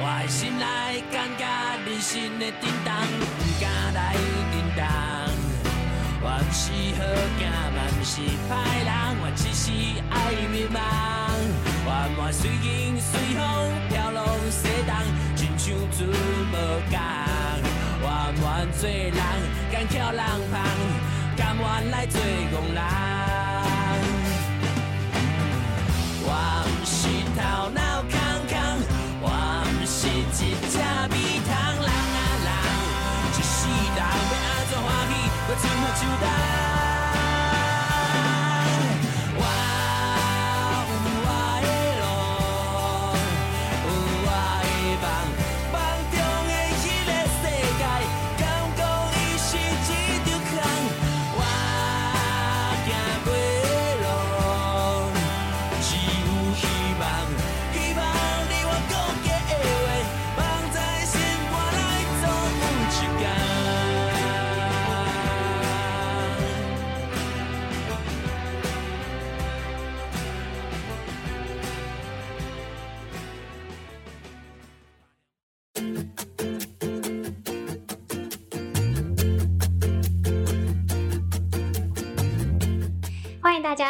[0.03, 1.45] 我的心内感觉
[1.85, 2.91] 人生的震动，
[3.37, 4.15] 不敢来
[4.51, 4.81] 叮当，
[6.23, 6.63] 我不是
[6.97, 6.99] 好
[7.77, 8.17] 毋是
[8.49, 8.89] 歹人，
[9.21, 9.69] 我只是
[10.09, 10.13] 爱
[10.51, 10.81] 迷茫。
[11.85, 11.87] 我
[12.17, 13.39] 我随景随风
[13.89, 14.89] 飘浪西东，
[15.35, 16.55] 亲像船无
[16.89, 16.97] 港。
[18.01, 18.05] 我
[18.41, 18.45] 我
[18.79, 19.21] 做人，
[19.71, 20.65] 敢翘人旁，
[21.37, 22.81] 甘愿来做憨人。
[26.23, 26.27] 我
[26.65, 26.97] 不是
[27.37, 27.79] 头脑
[35.51, 36.70] 我怎么交代？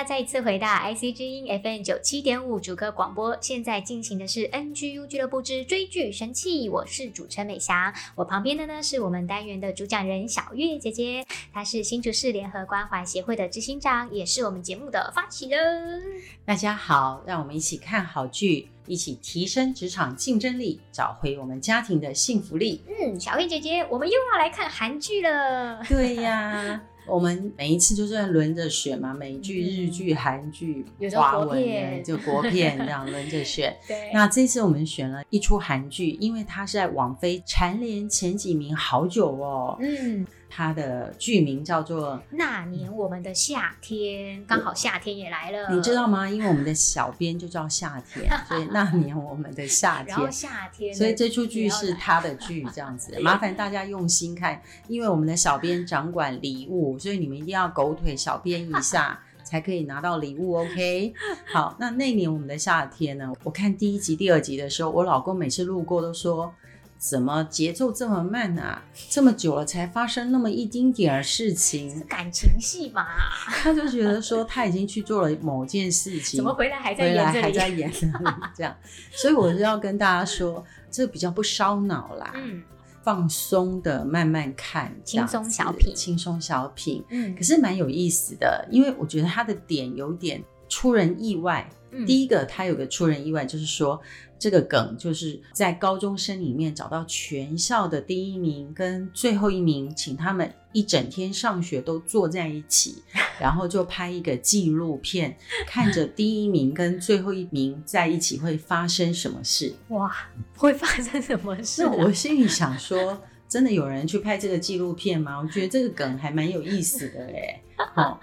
[0.01, 16.01] 家再一次回到 IC 之音 FM 九七点五主科广播，现在进行的是 NGU 俱乐部之追剧神器，我是主持人美霞，我旁边的呢是我们单元的主讲人小月姐姐，她是新竹市联合关怀协会的执行长，也是我们节目的发起人。
[16.45, 22.81] 大家好，让我们一起看好剧，一起提升职场竞争力，找回我们家庭的幸福力。
[22.87, 25.83] 嗯，小月姐姐，我们又要来看韩剧了。
[25.87, 26.81] 对呀。
[27.05, 33.75] 我们每一次就是在轮着选嘛，美剧、日剧、韩剧、华文就国片这样轮着选。
[33.87, 39.77] 对，那这次我们选了一出韩剧，因为它是在网飞蝉联前几名好久哦。
[39.81, 40.25] 嗯。
[40.53, 46.29] 它的剧名叫做《那年我们的夏天》，刚好夏天也来了，你知道吗？
[46.29, 53.17] 因为我们的小编就叫夏天， 所以那年我们的夏天，然后夏天，所以这出剧是他的剧，这样子。
[53.21, 60.57] 麻烦大家用心看，因为我们的小编掌管礼物，所以你们一定要狗腿小编一下，才可以拿到礼物。
[60.57, 61.13] OK，
[61.53, 63.31] 好，那那年我们的夏天呢？
[63.43, 66.53] 我看第一集、第二集的时候，我老公每次路过都说。
[67.01, 68.79] 怎么节奏这么慢啊？
[69.09, 73.07] 这么久了才发生那么一丁点儿事情，感情戏吧？
[73.47, 77.41] 他就觉得说他已经去做了某件事情，怎么回来还在演回来？
[77.41, 77.91] 还在演
[78.55, 78.75] 这样，
[79.11, 82.61] 所以我就要跟大家说，这比较不烧脑啦，嗯，
[83.01, 91.67] 放松的慢慢看，轻松小品，轻松小品，嗯，可是蛮有意思的，因为我觉得他的点有点出人意外。
[91.91, 94.01] 嗯，第一个，他有个出人意外，就是说。
[94.41, 103.03] 这个梗就是在高中生里面找到全校的第一名跟最后一名，请他们一整天上学都坐在一起，
[103.39, 109.75] 然后就拍一个纪录片，看着第一名跟最后一名在一起会发生什么事？
[109.89, 110.11] 哇，
[110.57, 111.91] 会发生什么事啊？
[111.91, 113.21] 那我心里想说。
[113.51, 115.37] 真的有人去拍这个纪录片吗？
[115.37, 117.61] 我觉得这个梗还蛮有意思的哎。
[117.95, 118.17] 哦，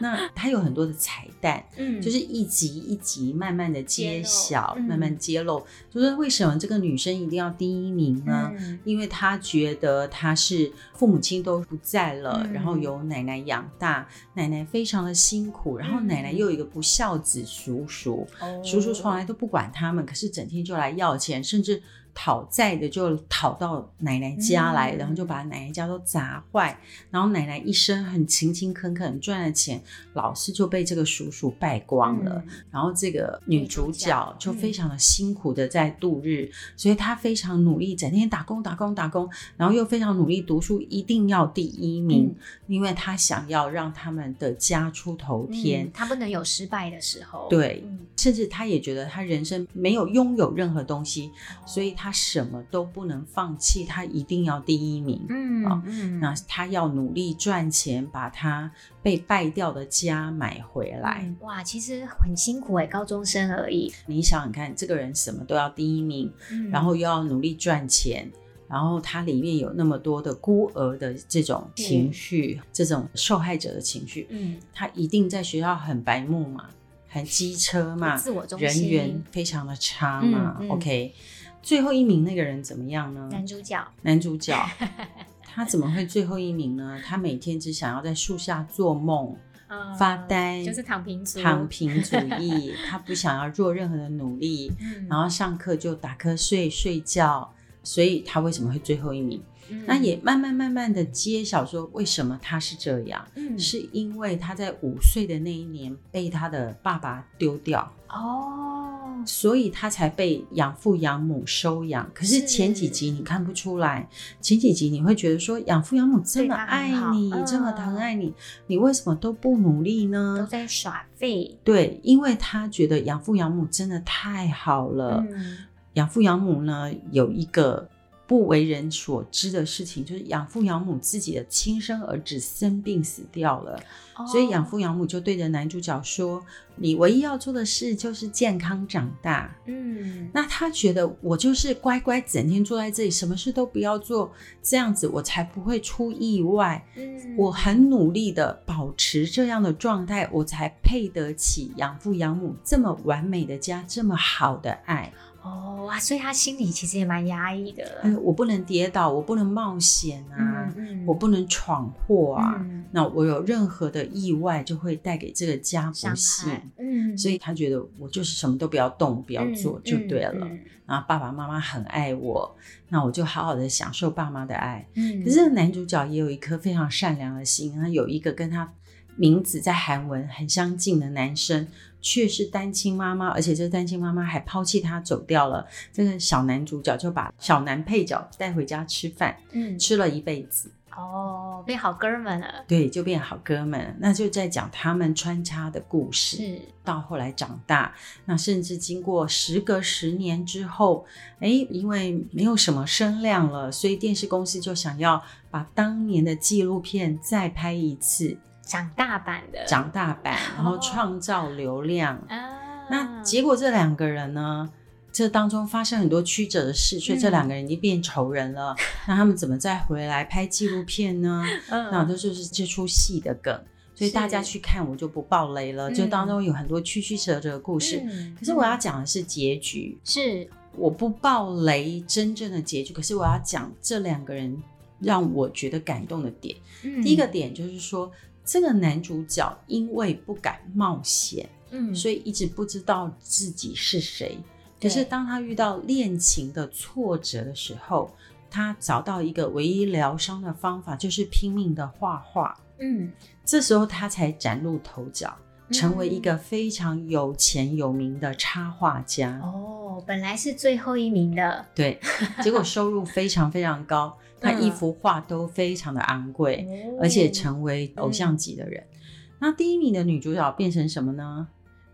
[0.00, 8.50] 那它有很多的彩蛋，嗯，就是一集一集慢慢的揭晓，嗯、慢慢揭露，就是为什么这个女生一定要第一名呢？
[8.58, 18.26] 嗯、因为她觉得她是父母亲都不在了，嗯、然后由奶奶养大，奶奶非常的辛苦，然后奶奶又有一个不孝子叔叔
[18.64, 21.82] 叔从来都不管他们，可是整天就来要钱，甚至。
[22.14, 26.78] 讨债的就讨到奶奶家来，嗯、然后就把奶奶家都砸坏，
[27.10, 32.42] 然后奶奶一生很勤勤恳恳赚的钱，老是就被这个叔叔败光了。
[32.46, 47.46] 嗯、然后这个女主角就非常的辛苦的在度日，嗯、所以她非常努力，整天打工打工打工，然后又非常努力读书，一定要第一名，嗯、因为她想要让他们的家出头天，她、嗯、不能有失败的时候。
[47.48, 51.30] 对，嗯、甚至她也觉得她人生没有拥有任何东西，
[51.64, 51.96] 所以。
[52.02, 55.24] 他什么都不能放弃，他一定要第一名。
[55.28, 58.68] 嗯、哦、嗯，那他要努力赚钱，把他
[59.00, 61.22] 被败掉的家买回来。
[61.24, 63.92] 嗯、哇，其实很辛苦哎，高中生而已。
[64.06, 68.28] 你想想看，这个人什么都要第一名，嗯、然后又要努力赚钱，
[68.66, 74.26] 然后他里面有那么多的孤儿的这种情绪，嗯、这种受害者的情绪。
[74.28, 76.68] 嗯，他一定在学校很白目嘛，
[77.06, 80.56] 很机车嘛，自我中心，人缘非常的差嘛。
[80.58, 81.14] 嗯嗯、OK。
[81.62, 83.28] 最后一名那个人怎么样呢？
[83.30, 84.54] 男主角，男主角，
[85.42, 87.00] 他怎么会最后一名呢？
[87.04, 89.36] 他每天只想要在树下做梦、
[89.68, 92.74] 嗯、发呆，就是躺平族，躺平主义。
[92.88, 97.48] 他不想要做任何的努力，嗯、然后上课就打瞌睡睡觉，
[97.82, 99.40] 所以他为什么会最后一名？
[99.70, 103.24] 嗯、那也慢慢慢慢的揭晓说，为什么他是这样？
[103.36, 108.91] 嗯，是因为他在五岁的那一年被他的爸爸丢掉哦，
[109.26, 112.10] 所以他才被养父养母收养。
[112.14, 114.08] 可是前几集你看不出来，
[114.40, 118.32] 前几集你会觉得说养父养母这么爱你，这么疼爱你，
[118.66, 120.36] 你为什么都不努力呢？
[120.38, 121.58] 都在耍废。
[121.64, 125.24] 对，因为他觉得养父养母真的太好了。
[125.30, 125.58] 嗯、
[125.94, 127.88] 养父养母呢，有一个。
[128.26, 133.78] 不为人所知的事情，就是养父养母自己的亲生儿子生病死掉了，
[134.16, 136.42] 哦、所以养父养母就对着男主角说
[136.76, 146.82] ：“你唯一要做的事就是健康长大。”嗯，那他觉得我就是乖乖整天坐在这里，什么事都不要做，这样子我才不会出意外。
[146.96, 155.12] 嗯，我很努力的保持这样的状态，我才配得起养父养母这么完美的家，这么好的爱。
[155.42, 158.00] 哦哇，所以他心里其实也蛮压抑的。
[158.04, 162.56] 嗯，我不能跌倒，我不能冒险啊，嗯嗯、我不能闯祸啊。
[162.60, 166.52] 嗯、那我有任何的意外，就会带给这个家不幸。
[166.78, 170.48] 嗯，所以他觉得我就是什么都不要动，不要做就对了。
[170.86, 172.56] 然后爸爸妈妈很爱我，
[172.88, 174.86] 那我就好好的享受爸妈的爱。
[174.94, 178.72] 嗯，可是这个男主角也有一颗非常善良的心，他有一个跟他
[179.16, 181.66] 名字在韩文很相近的男生。
[182.02, 185.66] 却是单亲妈妈，而且这个单亲妈妈还抛弃他走掉了。
[185.92, 192.64] 这个小男主角就把小男配角带回家吃饭，嗯，吃了一辈子，哦，变好哥们了。
[192.66, 193.96] 对，就变好哥们。
[194.00, 197.94] 那就在讲他们穿插的故事，是到后来长大，
[198.24, 201.06] 那甚至经过时隔十年之后，
[201.38, 208.36] 哎，因为没有什么声量了，所以电视公司就想要把当年的纪录片再拍一次。
[208.64, 212.16] 长大版的，长大版，然后创造流量。
[212.30, 214.70] 哦、那结果这两个人呢，
[215.12, 218.74] 这当中发生很多曲折的事，所以这两个人已经变仇人了。
[218.78, 221.44] 嗯、 那他们怎么再回来拍纪录片呢？
[221.70, 223.52] 嗯、那这就是这出戏的梗，
[223.94, 225.90] 所以大家去看我就不爆雷了。
[225.90, 232.94] 是就当中有很多曲曲折折的故事，嗯、可是我要讲的是结局，是我不爆雷真正的结局。
[232.94, 234.62] 可是我要讲这两个人
[235.00, 236.56] 让我觉得感动的点。
[236.84, 238.10] 嗯、第一个点就是说。
[238.44, 244.38] 这个男主角因为不敢冒险，嗯，所以一直不知道自己是谁。
[244.80, 248.10] 可是当他遇到恋情的挫折的时候，
[248.50, 252.58] 他找到一个唯一疗伤的方法，就是拼命的画画。
[252.80, 253.12] 嗯，
[253.44, 255.32] 这时候他才崭露头角，
[255.70, 259.38] 成为一个非常有钱有名的插画家。
[259.40, 262.00] 哦，本来是最后一名的，对，
[262.42, 264.18] 结果收入非常非常高。
[264.42, 268.82] 他一幅画都非常的昂贵，嗯、而且成为偶像级的人。
[268.82, 268.98] 嗯、
[269.38, 271.46] 那第一名的女主角变成什么呢？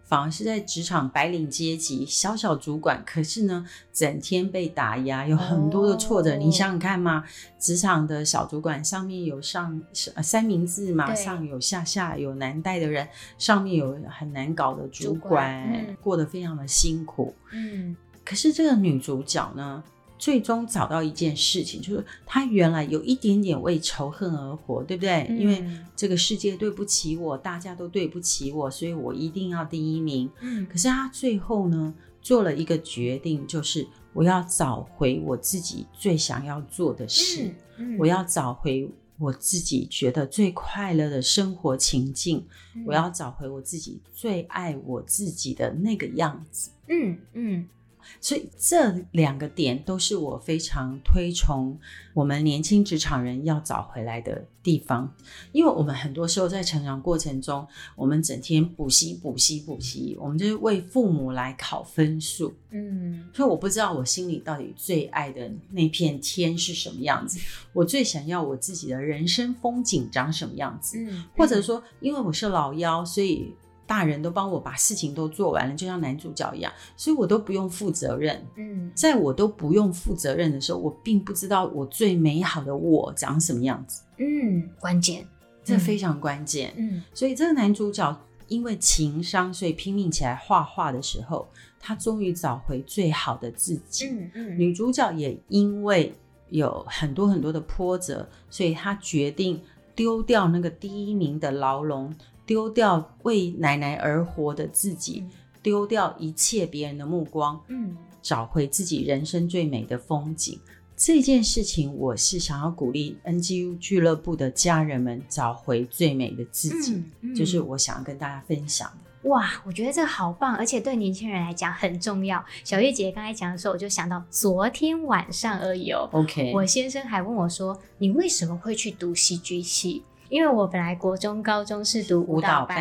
[0.05, 6.33] 反而是在职场白领阶级，小小主管，可是呢，整天被打压，有很多的挫折。
[6.33, 7.23] 哦、你想想看嘛，
[7.59, 17.35] 职场的小主管上面有上三明治嘛，上有下下有难带的人，上面有很难搞的主管，主管嗯、过得非常的辛苦。
[17.53, 17.95] 嗯，
[18.25, 19.85] 可是这个女主角呢？
[20.19, 25.27] 最终找到一件事情，就是他原来有一点点为仇恨而活，对不对？
[25.29, 25.65] 嗯、因为
[25.95, 30.29] 这个世界对不起我，大家都对不起我，所以我一定要第一名。
[30.41, 42.45] 嗯，可是他最后呢，做了一个决定，就是我要找回我自己最想要做的事，嗯嗯、我要找回我自己觉得最快乐的生活情境，
[42.75, 46.71] 嗯、我要找回我自己最爱我自己的那个样子。
[46.89, 47.69] 嗯嗯。
[48.09, 51.79] 嗯所以这两个点都是我非常推崇
[52.15, 55.15] 我们年轻职场人要找回来的地方，
[55.53, 62.53] 因为我们很多时候在成长过程中，我们整天补习、补习、补习，我们就是为父母来考分数。
[62.71, 67.39] 嗯，所以我不知道我心里到底最爱的那片天是什么样子，
[67.73, 73.55] 我最想要我自己的人生风景长什么样子，嗯，或者说，因为我是老幺，所以。
[73.89, 78.47] 大人都帮我把事情都做完了，就像男主角一样，所以我都不用负责任。
[78.57, 84.03] 嗯，在我都不用负责任的时候，我并不知道我最美好的我长什么样子。
[84.19, 85.27] 嗯，关键，
[85.65, 86.75] 这非常关键。
[86.77, 88.15] 嗯，所以这个男主角
[88.49, 91.49] 因为情商，所以拼命起来画画的时候，
[91.81, 94.07] 他终于找回最好的自己。
[94.07, 96.15] 嗯嗯，女主角也因为
[96.51, 99.63] 有很多很多的波折，所以她决定
[99.95, 102.15] 丢掉那个第一名的牢笼。
[102.49, 105.23] 丢掉为奶奶而活的自己，
[105.63, 110.59] 丢掉一切别人的目光，嗯，找回自己人生最美的风景，
[110.97, 119.29] 这件事情，我是想要鼓励 NGU 俱乐部的家人们找回最美的自己，嗯嗯、就是我想要跟大家分享的。
[119.29, 122.43] 哇，我觉得这个好棒，而且对年轻人来讲很重要。
[122.65, 126.09] 小月姐刚才讲的时候，我就想到昨天晚上而已哦。
[126.13, 132.77] OK，我先生还问我说：“你为什么会去读戏剧系？”因为我本来国中、高中是读舞蹈班。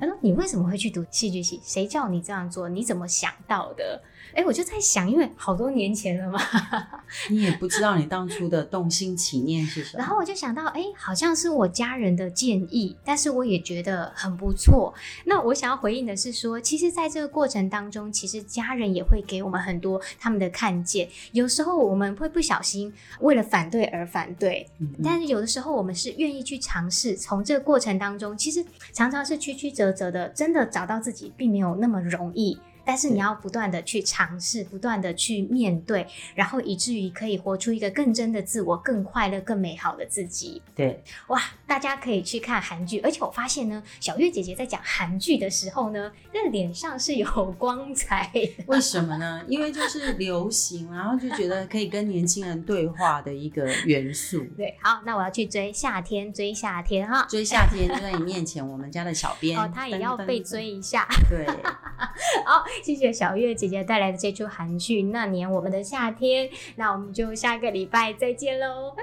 [0.00, 1.60] 他说：“你为什么会去读戏剧系？
[1.62, 2.68] 谁叫你这样做？
[2.68, 4.02] 你怎么想到的？”
[4.38, 6.40] 哎，我就在想，因为好多年前了嘛，
[7.28, 9.98] 你也不知道你当初的动心起念是什么。
[9.98, 14.94] 然后我就想到，哎，好像是我家人的建议，但是我也觉得很不错。
[15.24, 21.08] 那我想要回应的是说，其实在这个过程当中，其实家人也会给我们很多他们的看见。
[21.32, 27.16] 有时候我们会不小心为了反对而反对，嗯嗯，但是有的时候我们是愿意去尝试。
[27.16, 32.56] 从这个过程当中，其实常常是曲曲折折的，真的找到自己并没有那么容易。
[32.88, 40.62] 但是你要不断的去尝试，不断的去面对，然后以至于可以活出一个更真的自我，更快乐、更美好的自己。
[40.74, 47.28] 对，哇，大家可以去看韩剧，而且我发现呢，小月姐姐在讲韩剧的时候呢，那脸上是有
[47.58, 48.32] 光彩。
[48.64, 49.44] 为什么呢？
[49.46, 54.42] 因为就是流行，然后就觉得可以跟年轻人对话的一个元素。
[54.56, 61.06] 对，好，那我要去追夏天，追夏天哈，追夏天就在你面前，我们家的小编 哦，他也要被追一下。
[61.28, 61.46] 对，
[62.46, 62.64] 好。
[62.82, 68.94] 谢谢小月姐姐带来的这出韩剧《那年我们的夏天》，那我们就下个礼拜再见喽，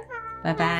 [0.44, 0.76] 拜拜，拜拜。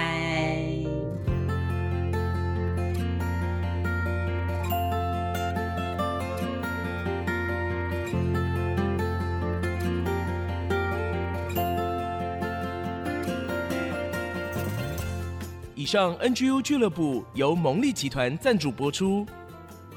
[15.78, 19.24] 以上 NGU 俱乐部由蒙利集团赞助播出，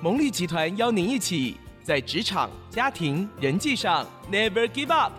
[0.02, 1.56] 蒙利集团邀您一起。
[1.88, 5.10] 在职场、家庭、人际上，Never give up。